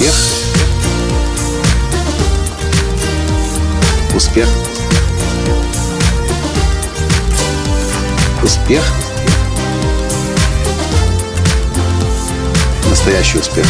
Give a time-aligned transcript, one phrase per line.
[0.00, 0.14] Успех.
[4.16, 4.48] Успех.
[8.42, 8.82] Успех.
[12.88, 13.66] Настоящий успех.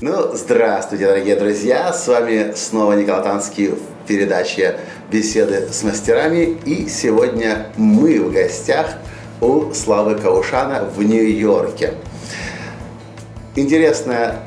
[0.00, 1.92] Ну, здравствуйте, дорогие друзья!
[1.92, 4.78] С вами снова Николай Танский в передаче
[5.10, 6.58] «Беседы с мастерами».
[6.64, 8.94] И сегодня мы в гостях
[9.42, 11.92] у Славы Каушана в Нью-Йорке.
[13.56, 14.40] Интересная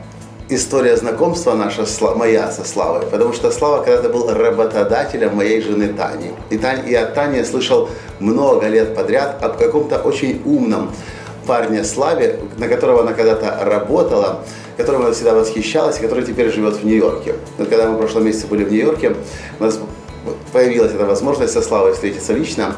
[0.49, 1.85] история знакомства наша,
[2.17, 6.31] моя со Славой, потому что Слава когда-то был работодателем моей жены Тани.
[6.49, 7.89] И, Тань, и от Тани я слышал
[8.19, 10.91] много лет подряд об каком-то очень умном
[11.45, 14.41] парне Славе, на которого она когда-то работала,
[14.75, 17.35] которым она всегда восхищалась, и который теперь живет в Нью-Йорке.
[17.57, 19.15] Вот когда мы в прошлом месяце были в Нью-Йорке,
[19.57, 19.79] у нас
[20.51, 22.75] появилась эта возможность со Славой встретиться лично,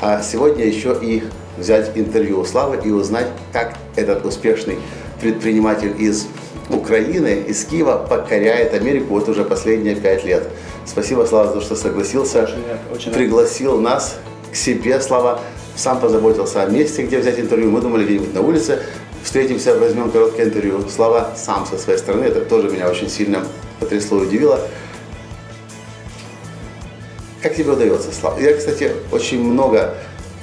[0.00, 1.22] а сегодня еще и
[1.58, 4.78] взять интервью у Славы и узнать, как этот успешный
[5.20, 6.26] предприниматель из
[6.70, 10.48] Украины, из Киева покоряет Америку вот уже последние пять лет.
[10.86, 13.80] Спасибо, Слава, за то, что согласился, очень, очень пригласил рад.
[13.80, 14.16] нас
[14.50, 15.40] к себе, Слава,
[15.76, 17.70] сам позаботился о месте, где взять интервью.
[17.70, 18.82] Мы думали где-нибудь на улице,
[19.22, 20.82] встретимся, возьмем короткое интервью.
[20.88, 23.44] Слава сам со своей стороны, это тоже меня очень сильно
[23.78, 24.60] потрясло и удивило.
[27.42, 28.38] Как тебе удается, Слава?
[28.38, 29.94] Я, кстати, очень много,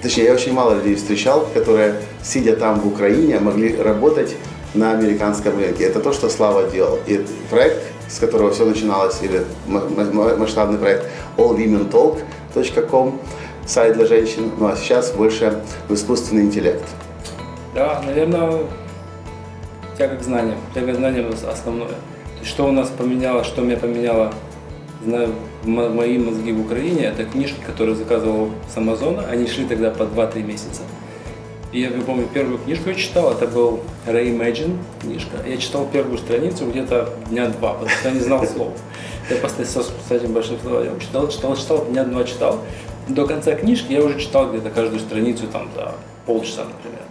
[0.01, 4.35] точнее, я очень мало людей встречал, которые, сидя там в Украине, могли работать
[4.73, 5.83] на американском рынке.
[5.83, 6.97] Это то, что Слава делал.
[7.05, 11.05] И проект, с которого все начиналось, или масштабный проект
[11.37, 13.21] allwomentalk.com,
[13.67, 16.83] сайт для женщин, ну а сейчас больше в искусственный интеллект.
[17.75, 18.61] Да, наверное,
[19.99, 20.57] тяга к знаниям.
[20.73, 21.95] Тяга к знаниям основное.
[22.43, 24.33] Что у нас поменяло, что меня поменяло,
[25.03, 29.23] знаю, мои мозги в Украине, это книжки, которые заказывал с Амазона.
[29.29, 30.81] Они шли тогда по 2-3 месяца.
[31.73, 35.37] И я помню, первую книжку я читал, это был Ray Imagine книжка.
[35.45, 38.73] Я читал первую страницу где-то дня два, потому что я не знал слов.
[39.29, 42.59] Я просто с, этим большим словарем читал, читал, читал, дня два читал.
[43.09, 45.93] До конца книжки я уже читал где-то каждую страницу там за
[46.25, 47.01] полчаса, например.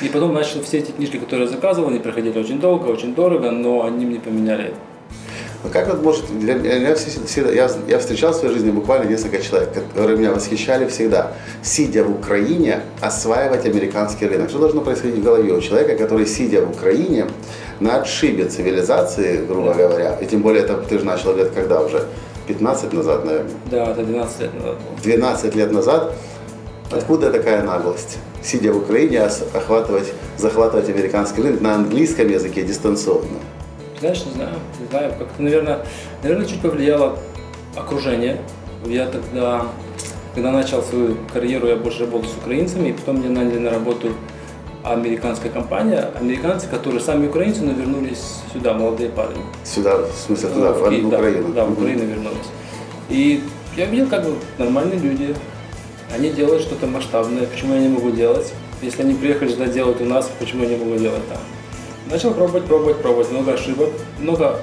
[0.00, 3.50] И потом начал все эти книжки, которые я заказывал, они проходили очень долго, очень дорого,
[3.50, 4.74] но они мне поменяли
[5.64, 9.40] ну как вот может, для меня всегда, я, я встречал в своей жизни буквально несколько
[9.40, 14.50] человек, которые меня восхищали всегда, сидя в Украине, осваивать американский рынок.
[14.50, 17.26] Что должно происходить в голове у человека, который, сидя в Украине,
[17.78, 22.04] на отшибе цивилизации, грубо говоря, и тем более это ты же начал лет когда уже?
[22.48, 23.50] 15 назад, наверное?
[23.70, 24.78] Да, это 12 лет назад.
[25.02, 26.12] 12 лет назад.
[26.90, 28.18] Откуда такая наглость?
[28.42, 29.22] Сидя в Украине,
[29.54, 33.38] охватывать, захватывать американский рынок на английском языке дистанционно.
[34.02, 35.78] Знаешь, не знаю, не знаю, как-то, наверное,
[36.24, 37.16] наверное, чуть повлияло
[37.76, 38.40] окружение.
[38.84, 39.66] Я тогда,
[40.34, 44.08] когда начал свою карьеру, я больше работал с украинцами, и потом меня наняли на работу
[44.82, 49.40] американская компания, американцы, которые сами украинцы, но вернулись сюда, молодые парни.
[49.62, 51.52] Сюда, в смысле туда, в, в Украину?
[51.54, 52.48] Да, в Украину вернулись.
[53.08, 53.44] И
[53.76, 55.32] я видел, как бы нормальные люди,
[56.12, 58.52] они делают что-то масштабное, почему я не могу делать?
[58.82, 61.38] Если они приехали сюда делать у нас, почему я не могу делать там?
[62.10, 64.58] Начал пробовать, пробовать, пробовать, много ошибок, много,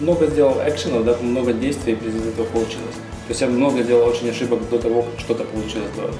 [0.00, 2.94] много сделал экшенов, да, много действий, из этого получилось.
[3.26, 6.10] То есть я много делал очень ошибок до того, как что-то получилось до,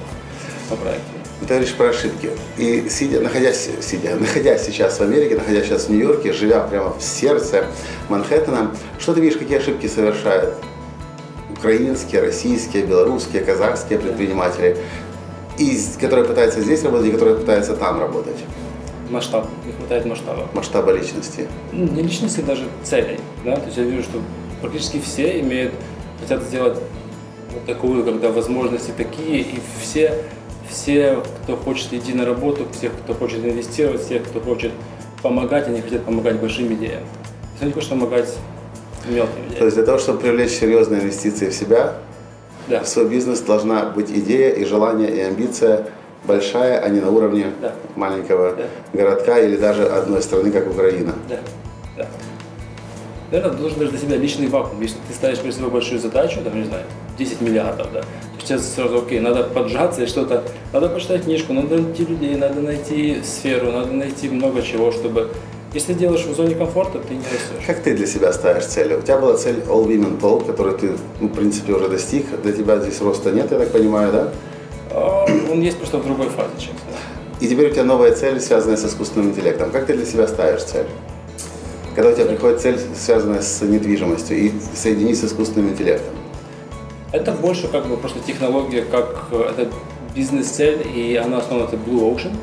[0.69, 1.09] по проекту.
[1.41, 2.29] Ты говоришь про ошибки.
[2.57, 7.01] И сидя, находясь, сидя, находясь сейчас в Америке, находясь сейчас в Нью-Йорке, живя прямо в
[7.01, 7.65] сердце
[8.09, 10.53] Манхэттена, что ты видишь, какие ошибки совершают
[11.49, 14.77] украинские, российские, белорусские, казахские предприниматели,
[15.57, 18.37] и, которые пытаются здесь работать и которые пытаются там работать?
[19.09, 20.47] Масштаб, не хватает масштаба.
[20.53, 21.47] Масштаба личности?
[21.71, 23.19] Ну, не личности, даже целей.
[23.43, 23.55] Да?
[23.55, 24.19] То есть я вижу, что
[24.61, 25.73] практически все имеют,
[26.19, 26.77] хотят сделать
[27.53, 30.13] вот такую, когда возможности такие, и все,
[30.69, 34.71] все, кто хочет идти на работу, все, кто хочет инвестировать, все, кто хочет
[35.21, 37.01] помогать, они хотят помогать большим идеям.
[37.01, 38.35] То есть они хотят помогать
[39.07, 39.59] мелким идеям.
[39.59, 41.95] То есть для того, чтобы привлечь серьезные инвестиции в себя,
[42.67, 42.83] да.
[42.83, 45.87] в свой бизнес должна быть идея и желание и амбиция
[46.25, 47.73] большая, а не на уровне да.
[47.95, 48.63] маленького да.
[48.93, 51.13] городка или даже одной страны, как Украина.
[51.27, 51.39] Да.
[51.97, 52.07] да.
[53.31, 54.81] Наверное, должен даже для себя личный вакуум.
[54.81, 56.83] Если ты ставишь перед собой большую задачу, там, не знаю,
[57.17, 58.07] 10 миллиардов, да, то
[58.39, 60.43] сейчас сразу, окей, надо поджаться и что-то,
[60.73, 65.29] надо почитать книжку, надо найти людей, надо найти сферу, надо найти много чего, чтобы
[65.71, 67.67] если делаешь в зоне комфорта, ты не растешь.
[67.67, 68.95] Как ты для себя ставишь цели?
[68.95, 72.25] У тебя была цель All Women Talk, которую ты, ну, в принципе, уже достиг.
[72.41, 74.31] Для тебя здесь роста нет, я так понимаю, да?
[75.49, 76.75] Он есть просто в другой фазе сейчас.
[77.39, 79.71] И теперь у тебя новая цель, связанная с искусственным интеллектом.
[79.71, 80.85] Как ты для себя ставишь цель?
[81.95, 86.13] Когда у тебя приходит цель, связанная с недвижимостью, и соединить с искусственным интеллектом?
[87.11, 89.71] Это больше как бы просто технология, как э, это
[90.15, 92.35] бизнес-цель, и она основана это Blue Ocean.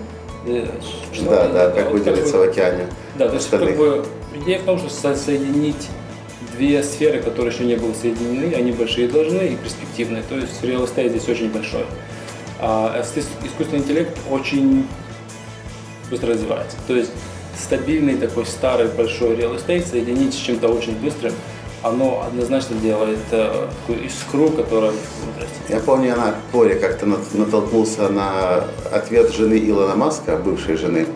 [0.48, 0.66] э,
[1.12, 2.86] что- Да, да, как вот выделиться бы- в океане.
[3.18, 4.04] Да, то есть как бы
[4.42, 5.88] идея в том, что со- соединить
[6.56, 10.22] две сферы, которые еще не были соединены, они большие должны и перспективные.
[10.28, 11.84] То есть real estate здесь очень большой.
[12.60, 14.86] А искус- искусственный интеллект очень
[16.10, 16.76] быстро развивается.
[16.86, 17.10] То есть
[17.60, 21.32] стабильный такой старый большой real estate соединить с чем-то очень быстрым,
[21.82, 24.92] оно однозначно делает э, такую искру, которая...
[25.68, 31.06] Я помню, я на Коре как-то нат- натолкнулся на ответ жены Илона Маска, бывшей жены,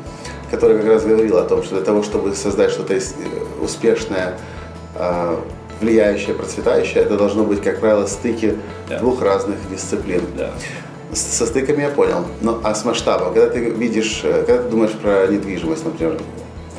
[0.50, 3.00] которая как раз говорила о том, что для того, чтобы создать что-то э,
[3.62, 4.38] успешное,
[4.96, 5.36] э,
[5.80, 8.56] влияющее, процветающее, это должно быть, как правило, стыки
[8.88, 8.98] Да.
[8.98, 10.22] двух разных дисциплин.
[10.36, 10.52] Да.
[11.12, 12.24] Со стыками я понял.
[12.40, 16.20] Но а с масштабом, когда ты видишь, э, когда ты думаешь про недвижимость, например,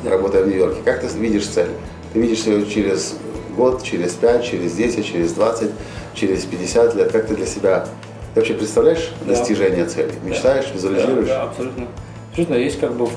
[0.04, 1.68] работая в Нью-Йорке, как ты видишь цель?
[2.12, 3.14] Ты видишь ее через
[3.56, 5.70] год, через 5, через 10, через 20,
[6.14, 7.12] через 50 лет.
[7.12, 7.86] Как ты для себя
[8.34, 9.34] ты вообще представляешь Да.
[9.34, 10.12] достижение цели?
[10.24, 11.28] Мечтаешь, визуализируешь?
[11.28, 11.86] Да, да, абсолютно.
[12.30, 12.54] Абсолютно.
[12.54, 13.08] Есть как бы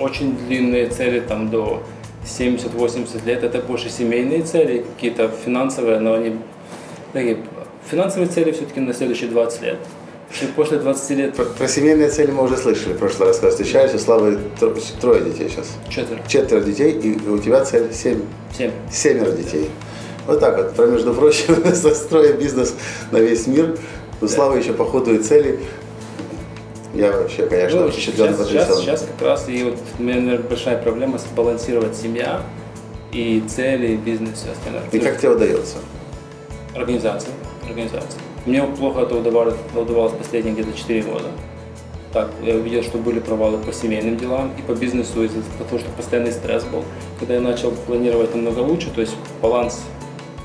[0.00, 1.82] очень длинные цели там до
[2.24, 3.44] 70-80 лет.
[3.44, 6.36] Это больше семейные цели, какие-то финансовые, но они
[7.12, 7.38] такие
[7.88, 9.78] финансовые цели все-таки на следующие 20 лет.
[10.54, 13.94] После 20 лет Про, про семейные цели мы уже слышали в прошлый раз, когда встречались.
[13.94, 15.66] У Славы тро- трое детей сейчас.
[15.88, 18.20] четверо, Четверо детей, и у тебя цель семь.
[18.56, 18.70] семь.
[18.92, 19.70] Семеро детей.
[20.26, 20.74] Вот так вот.
[20.74, 21.54] Про, между прочим,
[21.94, 22.74] строя бизнес
[23.12, 23.78] на весь мир.
[24.20, 25.60] У Славы еще по ходу и цели.
[26.94, 28.66] Я вообще, конечно, Ну, впечатлен, сейчас, потрясен.
[28.66, 32.40] сейчас, сейчас как раз и вот у меня, наверное, большая проблема сбалансировать семья
[33.12, 34.82] и цели, и бизнес, все остальное.
[34.92, 35.76] И как тебе удается?
[36.74, 37.32] Организация.
[37.64, 38.20] Организация.
[38.46, 41.26] Мне плохо это удавалось, удавалось последние где-то 4 года.
[42.12, 45.90] Так, я увидел, что были провалы по семейным делам и по бизнесу, из-за того, что
[45.96, 46.84] постоянный стресс был.
[47.18, 49.82] Когда я начал планировать намного лучше, то есть баланс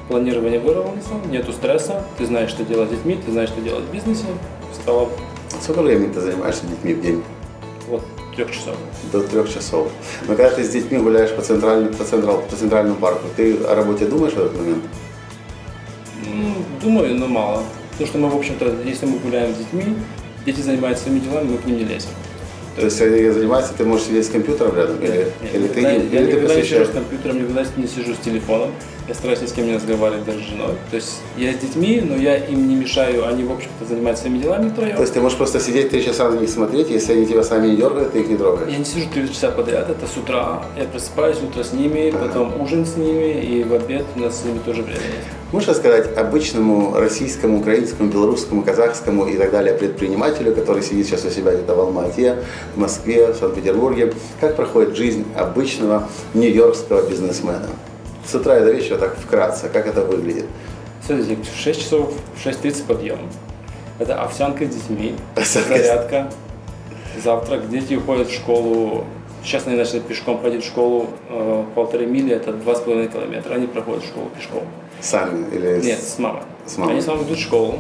[0.07, 3.91] планирования выровнялся, нету стресса, ты знаешь, что делать с детьми, ты знаешь, что делать в
[3.93, 4.25] бизнесе,
[4.73, 5.07] стало
[5.61, 7.23] Сколько времени ты занимаешься детьми в день?
[7.87, 8.01] вот
[8.35, 8.75] трех часов.
[9.11, 9.89] До трех часов.
[10.27, 13.75] Но когда ты с детьми гуляешь по, центральному, по, централ- по центральному парку, ты о
[13.75, 14.83] работе думаешь в этот момент?
[16.25, 17.63] Ну, думаю, но мало.
[18.01, 19.95] Потому что мы, в общем-то, если мы гуляем с детьми,
[20.43, 22.09] дети занимаются своими делами, мы к ним не лезем.
[22.75, 24.97] То есть, они занимаются, ты можешь сидеть с компьютером рядом?
[25.03, 26.87] Или, Нет, или ты, я или ты никогда не сижу посвящаешь?
[26.87, 28.71] с компьютером, никогда не сижу с телефоном.
[29.11, 30.75] Я стараюсь ни с кем не разговаривать, даже с женой.
[30.89, 34.41] То есть я с детьми, но я им не мешаю, они, в общем-то, занимаются своими
[34.41, 34.95] делами втроем.
[34.95, 37.71] То есть ты можешь просто сидеть три часа на них смотреть, если они тебя сами
[37.71, 38.71] не дергают, ты их не трогаешь?
[38.71, 40.63] Я не сижу три часа подряд, это с утра.
[40.77, 44.45] Я просыпаюсь утро с ними, потом ужин с ними, и в обед у нас с
[44.45, 45.01] ними тоже время.
[45.51, 51.29] Можешь рассказать обычному российскому, украинскому, белорусскому, казахскому и так далее предпринимателю, который сидит сейчас у
[51.29, 52.37] себя где-то в Алмате,
[52.75, 57.67] в Москве, в Санкт-Петербурге, как проходит жизнь обычного нью-йоркского бизнесмена?
[58.25, 60.45] С утра и до вечера так вкратце, как это выглядит?
[61.05, 63.19] Смотрите, в 6 часов, в 6.30 подъем.
[63.99, 66.31] Это овсянка с детьми, Овсянка зарядка,
[67.23, 69.05] завтрак, дети уходят в школу.
[69.43, 73.55] Сейчас они начали пешком ходить в школу э, полторы мили, это два с половиной километра.
[73.55, 74.63] Они проходят школу пешком.
[75.01, 76.43] Сами или с- Нет, с мамой.
[76.67, 76.93] С мамой.
[76.93, 77.79] Они с мамой идут в школу.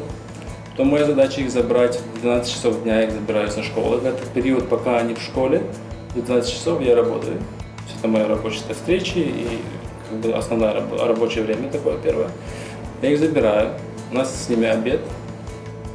[0.71, 3.97] Потом моя задача их забрать в 12 часов дня, я их забираюсь на школу.
[3.97, 5.61] Это период, пока они в школе.
[6.15, 7.37] До 12 часов я работаю.
[7.87, 9.59] Есть Это моя рабочая встречи и
[10.11, 12.27] как бы основное раб- рабочее время такое первое.
[13.01, 13.69] Я их забираю.
[14.11, 14.99] У нас с ними обед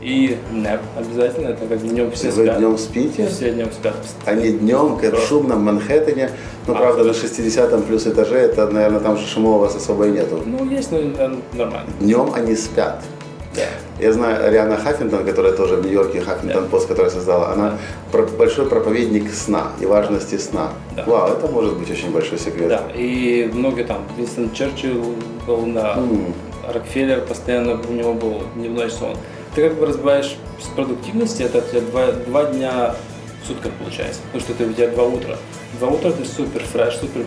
[0.00, 1.48] и нэп обязательно.
[1.48, 2.58] Это как днем все Вы спят.
[2.58, 3.28] днем спите?
[3.28, 3.94] Все днем спят.
[4.24, 6.30] Они днем, как в шумном Манхэттене,
[6.66, 7.44] ну, А, правда, на абсолютно.
[7.44, 10.42] 60-м плюс этаже, это, наверное, там же шума у вас особо и нету.
[10.44, 11.90] Ну, есть, но э, нормально.
[12.00, 13.02] Днем они спят.
[13.98, 17.78] Я знаю Риана Хаффинтон, которая тоже в Нью-Йорке, Хаффинтон Пост, которая создала, она
[18.38, 20.72] большой проповедник сна и важности сна.
[20.94, 21.04] Да.
[21.04, 22.68] Вау, это может быть очень большой секрет.
[22.68, 25.00] Да, и многие там, Винстон Черчилль
[25.46, 26.34] был на М.
[26.72, 29.16] Рокфеллер, постоянно у него был дневной сон.
[29.54, 32.94] Ты как бы разбиваешь с продуктивности, это у тебя два, два дня
[33.42, 35.36] в сутках получается, потому что это у тебя два утра.
[35.78, 37.24] Два утра ты супер фреш, супер.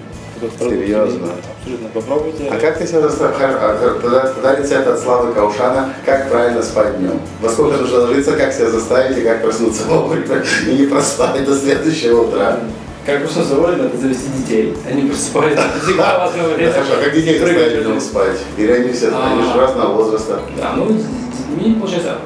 [0.60, 1.27] Серьезно?
[1.58, 2.48] Абсолютно, попробуйте.
[2.51, 4.01] А как ты себя заставляешь?
[4.01, 7.19] Тогда, тогда рецепт от Славы Каушана, как правильно спать днем.
[7.41, 11.55] Во сколько нужно ложиться, как себя заставить и как проснуться вовремя и не проспать до
[11.58, 12.60] следующего утра.
[13.05, 14.75] Как проснуться вовремя, это завести детей.
[14.89, 16.72] Они просыпаются адекватное Да, время.
[16.74, 18.38] Хорошо, а как детей заставить днем спать?
[18.58, 19.58] Или они все, они же А.
[19.58, 20.39] разного возраста.
[20.58, 22.17] Да, ну, детьми, получается,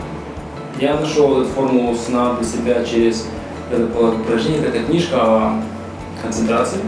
[0.80, 3.26] я нашел эту формулу сна для себя через
[3.72, 5.62] это было упражнение, такая книжка о
[6.22, 6.80] концентрации.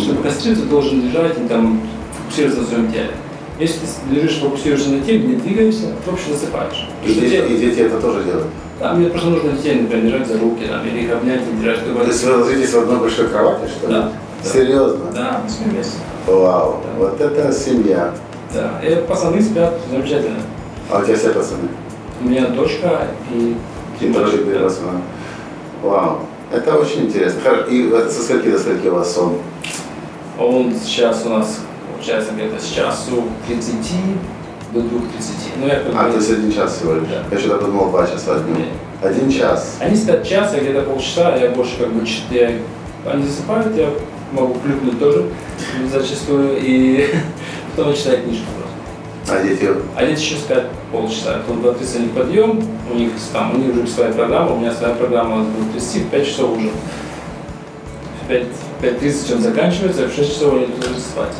[0.00, 1.80] Чтобы концентрироваться, ты должен лежать и там
[2.16, 3.10] фокусироваться на своем теле.
[3.58, 6.88] Если ты лежишь, фокусируешься на теле, не двигаешься, ты вообще засыпаешь.
[7.04, 8.46] И дети, тело- и дети это тоже делают.
[8.78, 11.78] Да, мне просто нужно детей, например, держать за руки, там, или их обнять и держать.
[11.80, 13.94] чтобы То есть вы ложитесь в одной большой кровати, что ли?
[13.94, 14.12] Да.
[14.44, 15.06] Серьезно?
[15.12, 15.96] Да, спим вместе.
[16.26, 16.90] Вау, Да.
[16.98, 18.14] вот это семья.
[18.54, 20.38] Да, и пацаны спят замечательно.
[20.90, 21.68] А у тебя все пацаны?
[22.22, 23.56] У меня дочка и...
[24.00, 25.00] И две пацаны.
[25.82, 26.20] Вау.
[26.52, 27.40] Это очень интересно.
[27.68, 29.38] И со скольки до скольки у вас сон?
[30.38, 31.58] Он сейчас у нас,
[31.92, 33.74] получается, где-то с часу 30
[34.72, 34.86] до 2.30.
[35.60, 37.04] Ну, я А, бы- то есть один час всего лишь.
[37.08, 37.24] Да.
[37.30, 38.58] Я что-то подумал два часа днем.
[38.58, 38.68] Нет.
[39.02, 39.76] Один час.
[39.80, 42.50] Они спят час, я где-то полчаса, я больше как бы я,
[43.06, 43.90] они засыпают, я
[44.32, 45.26] могу клюкнуть тоже
[45.92, 47.06] зачастую, и
[47.76, 48.44] потом читаю книжку.
[49.30, 51.42] А дети А дети еще спят полчаса.
[51.46, 54.94] Потом 2.30 они подъем, у них там, у них уже своя программа, у меня своя
[54.94, 55.44] программа
[55.74, 56.70] 2.30, в 5 часов уже.
[58.24, 58.42] В 5
[58.82, 61.32] 5.30 он заканчивается, а в 6 часов они должны спать.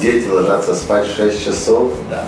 [0.00, 2.24] Дети ложатся спать в 6 часов Да.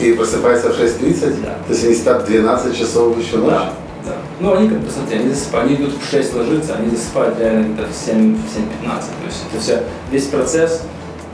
[0.00, 1.42] и просыпаются в 6.30?
[1.42, 1.54] Да.
[1.66, 3.50] То есть они спят 12 часов еще ночью?
[3.50, 3.72] Да,
[4.06, 4.12] да.
[4.40, 7.68] Ну, они как бы, смотри, они засыпают, они идут в 6 ложиться, они засыпают реально
[7.74, 8.84] где-то в 7, в 7.15.
[8.84, 10.82] То есть это вся, весь процесс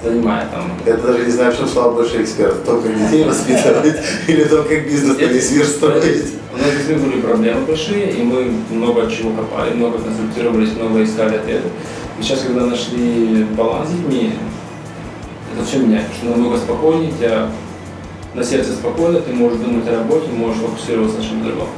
[0.03, 2.57] занимает там Я даже не знаю, в чем Слава больше эксперт.
[2.65, 6.35] Как детей воспитывать или в том, как бизнес на весь мир строить.
[6.53, 11.37] У нас детьми были проблемы большие, и мы много чего копали, много консультировались, много искали
[11.37, 11.69] ответы.
[12.19, 14.33] И сейчас, когда нашли баланс с детьми,
[15.55, 17.49] это все меняет, потому что намного спокойнее, тебя
[18.35, 21.69] на сердце спокойно, ты можешь думать о работе, можешь фокусироваться на чем-то другом.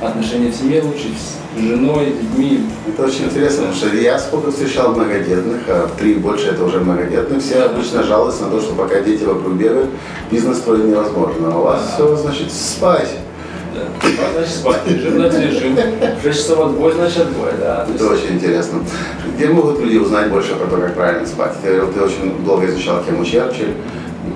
[0.00, 2.66] Отношения в семье лучше, с женой, с детьми.
[2.88, 7.42] Это очень интересно, потому что я сколько встречал многодетных, а три больше это уже многодетных,
[7.42, 9.90] все обычно жалуются на то, что пока дети вокруг бегают,
[10.30, 11.52] бизнес строить невозможно.
[11.54, 13.08] А у вас все, значит, спать.
[13.74, 14.08] Да.
[14.08, 15.76] Спать, значит спать, режим значит режим.
[16.22, 17.84] 6 часов отбой, значит отбой, да.
[17.86, 18.78] То Это есть- очень интересно.
[19.36, 21.54] Где могут люди узнать больше про то, как правильно спать?
[21.62, 23.74] Ты ты очень долго изучал тему Черчилль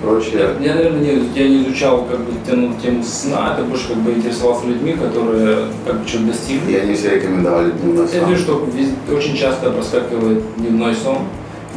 [0.02, 0.50] прочее.
[0.60, 4.12] Я, наверное, не, я не изучал как бы тему, тему сна, это больше как бы
[4.12, 6.72] интересовался людьми, которые как бы чего достигли.
[6.72, 8.30] И они все рекомендовали дневной Я сон.
[8.30, 8.68] вижу, что
[9.14, 11.18] очень часто проскакивает дневной сон.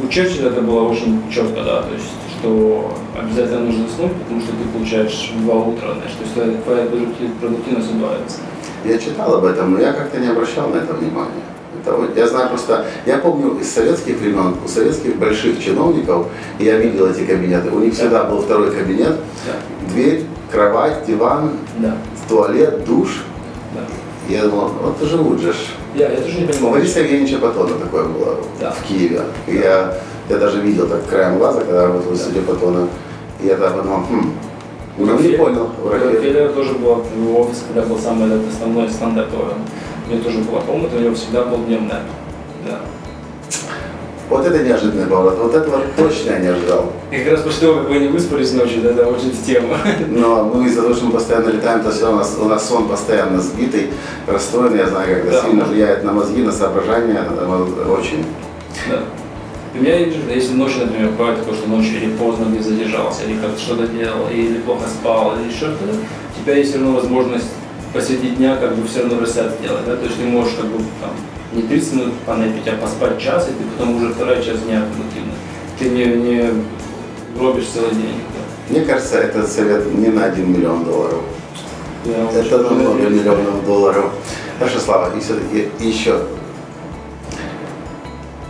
[0.02, 2.06] У Черчилля это было очень четко, да, то есть,
[2.40, 6.52] что обязательно нужно заснуть, потому что ты получаешь в два утра, знаешь, то есть твоя,
[6.64, 8.38] твоя продуктив- продуктивность убавится.
[8.84, 11.44] Я читал об этом, но я как-то не обращал на это внимания.
[11.84, 16.26] Вот- я знаю просто, я помню из советских времен, у советских больших чиновников,
[16.58, 19.52] я видел эти кабинеты, у них всегда был второй кабинет, Да,
[19.92, 21.96] дверь, кровать, диван, да,
[22.28, 23.22] туалет, душ.
[23.74, 23.80] да.
[24.32, 25.52] Я думал, вот живут же.
[25.52, 25.56] ж.
[25.94, 26.72] Я, я тоже не У понимал.
[26.72, 28.70] Бориса Евгеньевича Патона такое было Да.
[28.70, 29.20] в Киеве.
[29.48, 29.98] И я,
[30.28, 32.86] я даже видел так краем глаза, когда работал в студии Патона.
[33.42, 34.32] И я тогда подумал, хм,
[34.98, 35.68] ну не Рокфеллер- понял.
[35.84, 36.14] У Рокфеллер.
[36.14, 39.28] Рокфеллера тоже был его офис, когда был самый этот основной стандарт,
[40.08, 42.02] у него тоже была комната, у него всегда был дневная.
[42.66, 42.80] Да.
[44.28, 45.38] Вот это неожиданный поворот.
[45.38, 46.90] Вот этого точно я не ожидал.
[47.10, 49.76] И как раз после того, как вы не выспались ночью, да, это очень в тему.
[50.08, 52.88] Но мы из-за того, что мы постоянно летаем, то все у нас, у нас сон
[52.88, 53.90] постоянно сбитый,
[54.26, 54.78] расстроенный.
[54.78, 55.42] Я знаю, как это Да.
[55.42, 57.22] сильно влияет на мозги, на соображение.
[57.90, 58.24] Очень.
[58.88, 59.00] Да.
[59.74, 63.58] У меня, если ночью, например, бывает такое, что ночью или поздно где задержался, или как-то
[63.58, 67.48] что-то делал, или плохо спал, или еще что-то, у тебя есть все равно возможность
[67.92, 70.78] посреди дня как бы все равно ресет сделать, да, то есть ты можешь как бы
[71.00, 71.10] там
[71.52, 75.32] не 30 минут понапить, а поспать час, и ты потом уже вторая часть дня продуктивна.
[75.78, 76.50] Ты не, не
[77.38, 78.20] робишь целый день.
[78.68, 81.20] Мне кажется, этот совет не на 1 миллион долларов.
[82.04, 82.30] Да.
[82.32, 84.12] Я Это на много миллионов долларов.
[84.58, 86.22] Хорошо, Слава, и все-таки еще.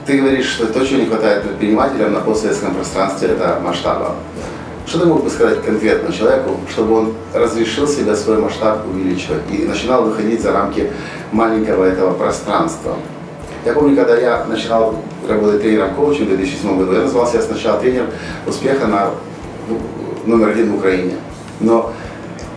[0.07, 4.17] Ты говоришь, что то, чего не хватает предпринимателям на постсоветском пространстве, это масштаба.
[4.93, 9.65] Что ты мог бы сказать конкретно человеку, чтобы он разрешил себе свой масштаб увеличивать и
[9.65, 10.91] начинал выходить за рамки
[11.33, 12.97] маленького этого пространства?
[13.65, 14.97] Я помню, когда я начинал
[15.27, 18.05] работать тренером коучем в 2007 году, я назвал себя сначала тренер
[18.47, 19.13] успеха на
[20.27, 21.15] номер один в Украине.
[21.61, 21.91] Но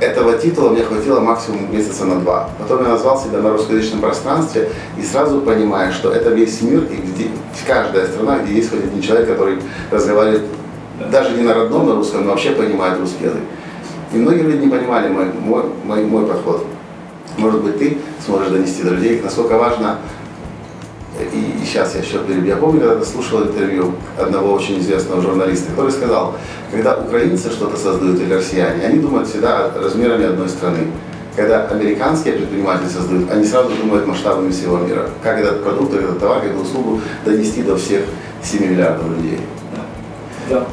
[0.01, 2.50] этого титула мне хватило максимум месяца на два.
[2.60, 6.96] Потом я назвал себя на русскоязычном пространстве и сразу понимаю, что это весь мир и
[6.98, 7.30] где,
[7.65, 10.42] каждая страна, где есть хоть один человек, который разговаривает
[11.12, 13.42] даже не на родном, на русском, но вообще понимает русский язык.
[14.14, 16.66] И многие люди не понимали мой, мой, мой, мой подход.
[17.38, 19.98] Может быть, ты сможешь донести до людей, насколько важно
[21.20, 22.46] и, и сейчас я еще перебью.
[22.46, 26.36] Я помню, когда слушал интервью одного очень известного журналиста, который сказал,
[26.72, 30.88] когда украинцы что-то создают или россияне, они думают всегда размерами одной страны.
[31.36, 35.10] Когда американские предприниматели создают, они сразу думают масштабами всего мира.
[35.22, 38.04] Как этот продукт, этот товар, эту услугу донести до всех
[38.42, 39.40] 7 миллиардов людей.
[40.50, 40.66] Да.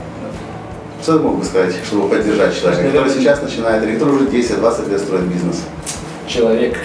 [1.03, 4.91] Что ты мог бы сказать, чтобы поддержать человека, который сейчас начинает, или который уже 10-20
[4.91, 5.63] лет строит бизнес?
[6.33, 6.79] человек.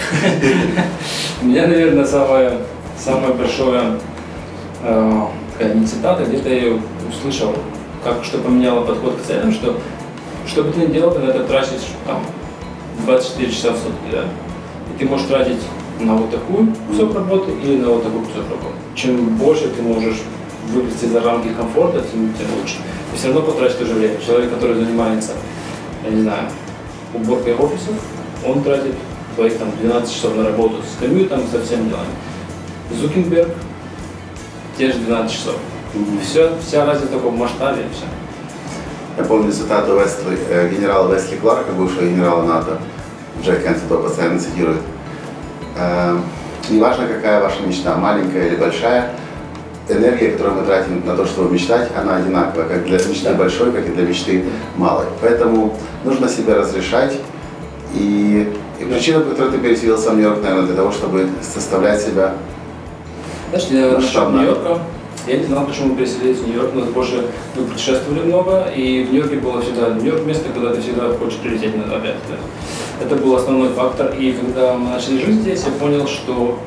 [1.42, 2.54] У меня, наверное, самое,
[2.98, 4.00] самое большое
[4.84, 5.22] э,
[5.54, 7.54] такая не цитата, где-то я услышал,
[8.04, 9.78] как, что поменяло подход к целям, что
[10.46, 12.24] что бы ты ни делал, ты на это тратишь там,
[13.06, 14.24] 24 часа в сутки, да?
[14.94, 15.60] И ты можешь тратить
[16.00, 18.76] на вот такую кусок работы или на вот такой кусок работы.
[18.96, 20.22] Чем больше ты можешь
[20.68, 22.78] вылезти за рамки комфорта, тем, тем лучше.
[23.12, 24.20] Ты все равно потратишь то же время.
[24.26, 25.34] Человек, который занимается,
[26.04, 26.50] я не знаю,
[27.14, 27.96] уборкой офисов,
[28.46, 28.96] он тратит
[29.36, 32.10] своих там 12 часов на работу с комьютом, со всем делами.
[32.92, 33.50] Зукенберг,
[34.78, 35.56] те же 12 часов.
[36.24, 38.06] Все, вся разница только в масштабе и все.
[39.18, 42.78] Я помню цитату Вестли, э, генерала Весли Кларка, бывшего генерала НАТО.
[43.44, 44.82] Джек Энтон постоянно цитирует.
[45.76, 46.18] Э,
[46.70, 49.14] неважно, какая ваша мечта, маленькая или большая,
[49.90, 53.88] энергия, которую мы тратим на то, чтобы мечтать, она одинаковая, как для мечты большой, как
[53.88, 55.06] и для мечты малой.
[55.22, 57.14] Поэтому нужно себе разрешать.
[57.94, 62.34] И, и причина, по которой ты переселился в Нью-Йорк, наверное, для того, чтобы составлять себя
[63.50, 64.38] Знаешь, я нашел Масштабно.
[64.40, 64.80] Нью-Йорка.
[65.26, 69.12] Я не знал, почему мы переселились в Нью-Йорк, но больше мы путешествовали много, и в
[69.12, 72.16] Нью-Йорке было всегда Нью-Йорк место, куда ты всегда хочешь прилететь на опять.
[72.28, 72.44] То есть
[73.02, 74.14] Это был основной фактор.
[74.18, 76.60] И когда мы начали жить здесь, я понял, что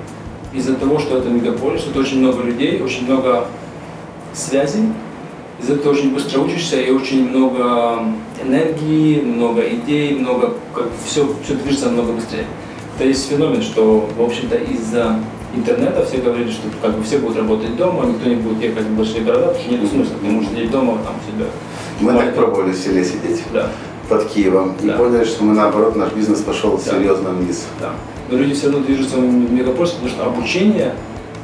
[0.52, 3.46] из-за того, что это мегаполис, тут очень много людей, очень много
[4.32, 4.84] связей,
[5.60, 8.04] из-за этого очень быстро учишься и очень много
[8.42, 12.46] энергии, много идей, много, как все, все движется намного быстрее.
[12.98, 15.16] Это есть феномен, что, в общем-то, из-за
[15.54, 18.96] интернета все говорили, что как бы все будут работать дома, никто не будет ехать в
[18.96, 21.46] большие города, потому что нет смысла, ты можешь сидеть дома, там себя.
[22.00, 23.68] Мы так пробовали в селе сидеть Да,
[24.08, 24.96] под Киевом и Да.
[24.96, 26.92] поняли, что мы наоборот, наш бизнес пошел Да.
[26.92, 27.66] серьезно вниз.
[27.80, 27.92] да.
[28.30, 30.94] Но люди все равно движутся в мегаполис, потому что обучение,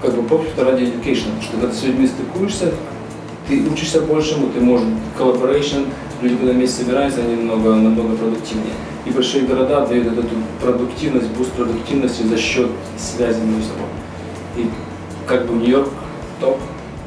[0.01, 2.73] как бы попросту ради education, потому что когда ты с людьми стыкуешься,
[3.49, 4.87] ты учишься большему, ты можешь
[5.19, 5.89] collaboration,
[6.23, 8.75] люди когда вместе собираются, они намного, намного продуктивнее.
[9.05, 10.25] И большие города дают эту
[10.61, 13.89] продуктивность, буст продуктивности за счет связи между собой.
[14.57, 14.71] И
[15.27, 15.89] как бы Нью-Йорк
[16.41, 16.59] топ,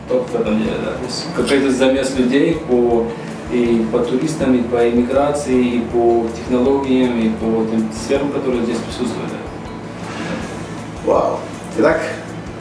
[0.07, 0.91] топ в этом деле, да.
[0.91, 3.05] То какой-то замес людей по
[3.51, 8.77] и по туристам, и по иммиграции, и по технологиям, и по тем сферам, которые здесь
[8.77, 9.31] присутствуют.
[11.10, 11.39] Вау.
[11.80, 12.01] Итак,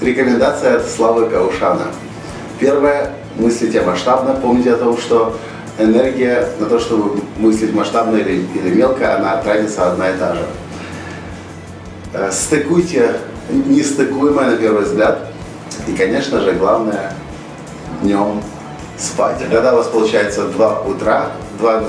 [0.01, 1.89] рекомендация от Славы Каушана.
[2.59, 3.11] Первое.
[3.37, 4.37] Мыслите масштабно.
[4.41, 5.37] Помните о том, что
[5.79, 10.47] энергия на то, чтобы мыслить масштабно или, или мелко, она тратится одна и та же.
[12.15, 13.17] Э, Стыкуйте
[13.51, 15.27] нестыкуемое на первый взгляд.
[15.87, 17.13] И, конечно же, главное,
[18.01, 18.43] днем
[18.97, 19.43] спать.
[19.51, 21.83] Когда у вас получается 2 утра, 2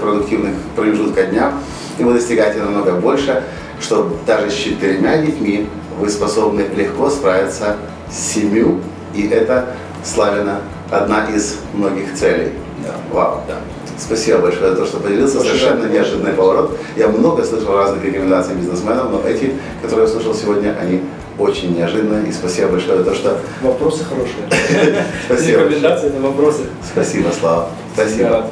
[0.00, 1.52] продуктивных промежутка дня,
[1.98, 3.42] и вы достигаете намного больше,
[3.80, 7.76] что даже с четырьмя детьми вы способны легко справиться
[8.10, 8.80] с семью,
[9.14, 10.60] и это Славина
[10.90, 12.52] одна из многих целей.
[12.84, 12.94] Да.
[13.12, 13.40] Вау.
[13.48, 13.56] Да.
[13.98, 15.40] Спасибо большое за то, что поделился.
[15.40, 16.78] Совершенно неожиданный поворот.
[16.96, 21.02] Я много слышал разных рекомендаций бизнесменов, но эти, которые я слышал сегодня, они
[21.38, 22.28] очень неожиданные.
[22.28, 23.38] И спасибо большое за то, что...
[23.62, 25.04] Вопросы хорошие.
[25.26, 25.62] Спасибо.
[25.62, 26.62] Рекомендации это вопросы.
[26.92, 27.70] Спасибо, Слава.
[27.94, 28.50] Спасибо.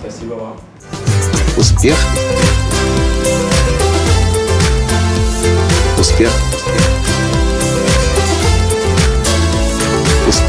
[0.00, 0.56] Спасибо вам.
[1.56, 1.96] Успех.